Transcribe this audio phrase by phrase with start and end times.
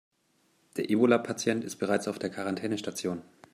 [0.77, 3.21] Der Ebola-Patient ist bereits auf der Quarantänestation.